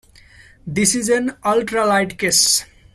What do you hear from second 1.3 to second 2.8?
ultralight case.